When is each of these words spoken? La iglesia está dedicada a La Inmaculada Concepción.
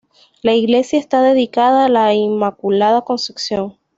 La 0.41 0.55
iglesia 0.55 0.97
está 0.97 1.21
dedicada 1.21 1.85
a 1.85 1.89
La 1.89 2.11
Inmaculada 2.15 3.01
Concepción. 3.03 3.77